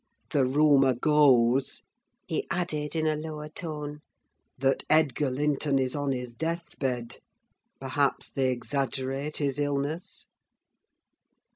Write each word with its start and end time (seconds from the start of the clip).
The 0.31 0.45
rumour 0.45 0.95
goes," 0.95 1.83
he 2.25 2.47
added, 2.49 2.95
in 2.95 3.05
a 3.05 3.15
lower 3.15 3.49
tone, 3.49 3.99
"that 4.57 4.81
Edgar 4.89 5.29
Linton 5.29 5.77
is 5.77 5.95
on 5.95 6.11
his 6.11 6.33
death 6.33 6.79
bed: 6.79 7.19
perhaps 7.79 8.31
they 8.31 8.49
exaggerate 8.51 9.37
his 9.37 9.59
illness?" 9.59 10.25